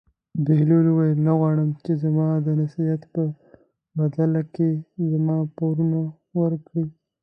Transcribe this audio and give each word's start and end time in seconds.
بهلول 0.45 0.85
وویل: 0.89 1.19
نه 1.27 1.33
غواړم 1.39 1.69
چې 1.83 1.91
زما 2.03 2.27
د 2.45 2.47
نصیحت 2.61 3.01
په 3.13 3.23
بدله 3.97 4.41
کې 4.55 4.69
زما 5.11 5.37
پورونه 5.57 5.99
ورکړې. 6.39 6.85